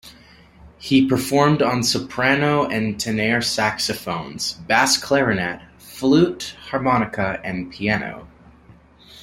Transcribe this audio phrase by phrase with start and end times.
[0.79, 8.27] He performed on soprano and tenor saxophones, bass clarinet, flute, harmonica and piano.